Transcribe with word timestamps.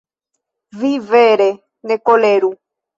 Vi, 0.79 0.91
vere, 1.13 1.49
ne 1.87 2.03
koleru. 2.11 2.55